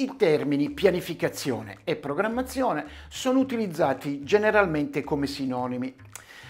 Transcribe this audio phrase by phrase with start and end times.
[0.00, 5.94] I termini pianificazione e programmazione sono utilizzati generalmente come sinonimi,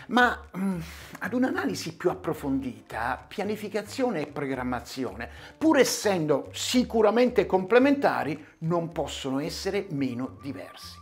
[0.07, 0.77] ma mh,
[1.19, 5.29] ad un'analisi più approfondita, pianificazione e programmazione,
[5.59, 10.99] pur essendo sicuramente complementari, non possono essere meno diversi.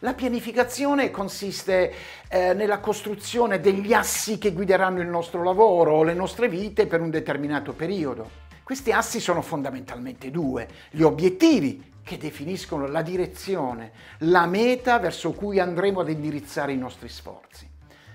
[0.00, 1.92] La pianificazione consiste
[2.26, 7.00] eh, nella costruzione degli assi che guideranno il nostro lavoro o le nostre vite per
[7.00, 8.42] un determinato periodo.
[8.64, 15.60] Questi assi sono fondamentalmente due, gli obiettivi che definiscono la direzione, la meta verso cui
[15.60, 17.68] andremo ad indirizzare i nostri sforzi.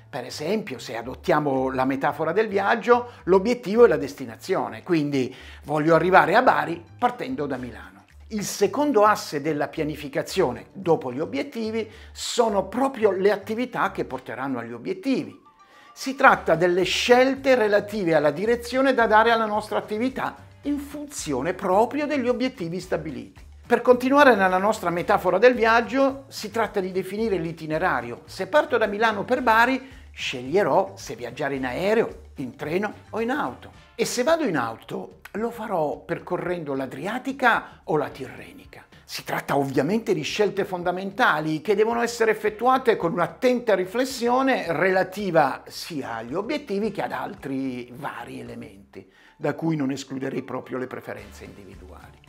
[0.09, 5.35] Per esempio, se adottiamo la metafora del viaggio, l'obiettivo è la destinazione, quindi
[5.65, 8.05] voglio arrivare a Bari partendo da Milano.
[8.29, 14.73] Il secondo asse della pianificazione, dopo gli obiettivi, sono proprio le attività che porteranno agli
[14.73, 15.47] obiettivi.
[15.93, 22.05] Si tratta delle scelte relative alla direzione da dare alla nostra attività in funzione proprio
[22.05, 23.47] degli obiettivi stabiliti.
[23.65, 28.21] Per continuare nella nostra metafora del viaggio, si tratta di definire l'itinerario.
[28.25, 33.29] Se parto da Milano per Bari, sceglierò se viaggiare in aereo, in treno o in
[33.29, 33.71] auto.
[33.93, 38.88] E se vado in auto, lo farò percorrendo l'Adriatica o la Tirrenica.
[39.11, 46.17] Si tratta ovviamente di scelte fondamentali che devono essere effettuate con un'attenta riflessione relativa sia
[46.17, 52.19] agli obiettivi che ad altri vari elementi, da cui non escluderei proprio le preferenze individuali.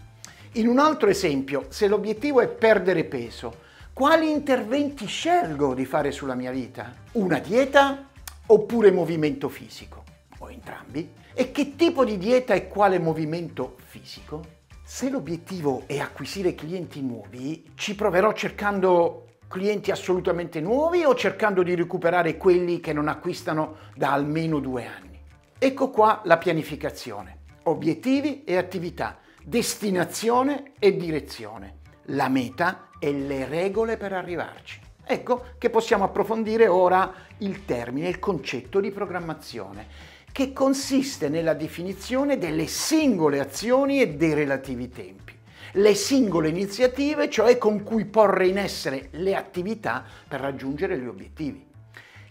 [0.53, 3.59] In un altro esempio, se l'obiettivo è perdere peso,
[3.93, 6.95] quali interventi scelgo di fare sulla mia vita?
[7.13, 8.09] Una dieta
[8.47, 10.03] oppure movimento fisico?
[10.39, 11.13] O entrambi?
[11.35, 14.60] E che tipo di dieta e quale movimento fisico?
[14.93, 21.77] Se l'obiettivo è acquisire clienti nuovi, ci proverò cercando clienti assolutamente nuovi o cercando di
[21.77, 25.23] recuperare quelli che non acquistano da almeno due anni.
[25.57, 27.39] Ecco qua la pianificazione.
[27.63, 34.81] Obiettivi e attività, destinazione e direzione, la meta e le regole per arrivarci.
[35.05, 39.87] Ecco che possiamo approfondire ora il termine, il concetto di programmazione
[40.33, 45.35] che consiste nella definizione delle singole azioni e dei relativi tempi,
[45.73, 51.69] le singole iniziative, cioè con cui porre in essere le attività per raggiungere gli obiettivi.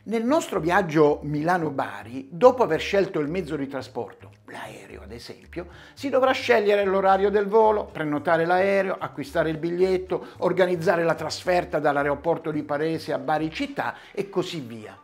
[0.03, 6.09] Nel nostro viaggio Milano-Bari, dopo aver scelto il mezzo di trasporto, l'aereo ad esempio, si
[6.09, 12.63] dovrà scegliere l'orario del volo, prenotare l'aereo, acquistare il biglietto, organizzare la trasferta dall'aeroporto di
[12.63, 14.97] Parese a Bari città e così via.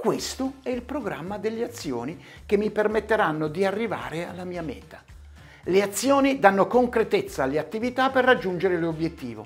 [0.00, 5.02] Questo è il programma delle azioni che mi permetteranno di arrivare alla mia meta.
[5.64, 9.44] Le azioni danno concretezza alle attività per raggiungere l'obiettivo.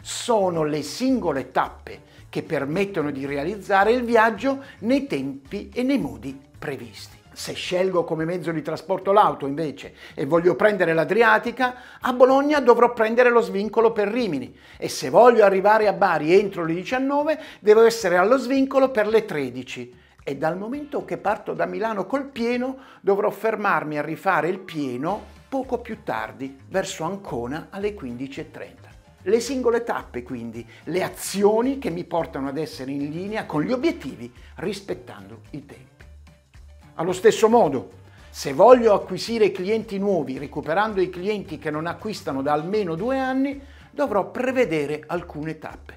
[0.00, 6.40] Sono le singole tappe che permettono di realizzare il viaggio nei tempi e nei modi
[6.56, 7.17] previsti.
[7.38, 12.92] Se scelgo come mezzo di trasporto l'auto invece e voglio prendere l'Adriatica, a Bologna dovrò
[12.92, 17.82] prendere lo svincolo per Rimini e se voglio arrivare a Bari entro le 19 devo
[17.82, 19.94] essere allo svincolo per le 13
[20.24, 25.22] e dal momento che parto da Milano col pieno dovrò fermarmi a rifare il pieno
[25.48, 28.66] poco più tardi, verso Ancona alle 15.30.
[29.22, 33.70] Le singole tappe quindi, le azioni che mi portano ad essere in linea con gli
[33.70, 35.87] obiettivi rispettando i tempi.
[37.00, 37.90] Allo stesso modo,
[38.28, 43.60] se voglio acquisire clienti nuovi recuperando i clienti che non acquistano da almeno due anni,
[43.92, 45.94] dovrò prevedere alcune tappe.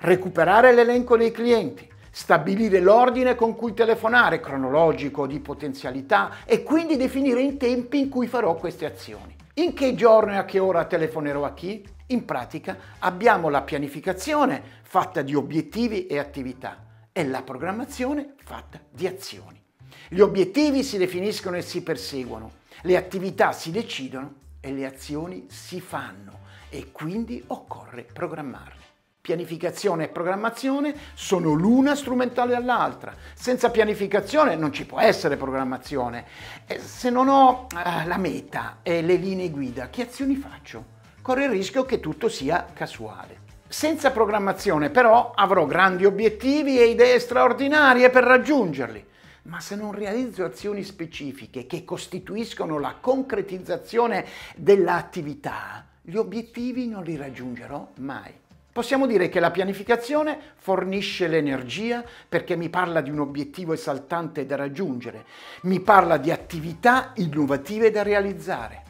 [0.00, 7.40] Recuperare l'elenco dei clienti, stabilire l'ordine con cui telefonare, cronologico, di potenzialità e quindi definire
[7.40, 9.34] i tempi in cui farò queste azioni.
[9.54, 11.82] In che giorno e a che ora telefonerò a chi?
[12.08, 19.06] In pratica abbiamo la pianificazione fatta di obiettivi e attività e la programmazione fatta di
[19.06, 19.62] azioni.
[20.08, 25.80] Gli obiettivi si definiscono e si perseguono, le attività si decidono e le azioni si
[25.80, 26.40] fanno
[26.70, 28.82] e quindi occorre programmarle.
[29.20, 33.14] Pianificazione e programmazione sono l'una strumentale all'altra.
[33.32, 36.26] Senza pianificazione non ci può essere programmazione.
[36.66, 40.84] E se non ho eh, la meta e le linee guida, che azioni faccio?
[41.22, 43.38] Corre il rischio che tutto sia casuale.
[43.66, 49.12] Senza programmazione però avrò grandi obiettivi e idee straordinarie per raggiungerli
[49.44, 54.26] ma se non realizzo azioni specifiche che costituiscono la concretizzazione
[54.56, 58.32] dell'attività, gli obiettivi non li raggiungerò mai.
[58.72, 64.56] Possiamo dire che la pianificazione fornisce l'energia perché mi parla di un obiettivo esaltante da
[64.56, 65.26] raggiungere,
[65.62, 68.82] mi parla di attività innovative da realizzare.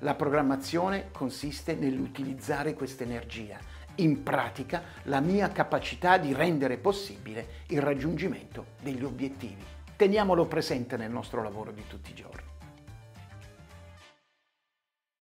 [0.00, 3.58] La programmazione consiste nell'utilizzare questa energia,
[3.96, 9.78] in pratica la mia capacità di rendere possibile il raggiungimento degli obiettivi.
[10.00, 12.49] Teniamolo presente nel nostro lavoro di tutti i giorni.